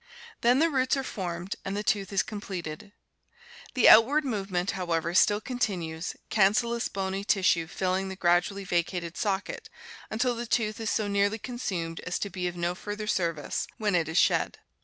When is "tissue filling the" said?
7.23-8.15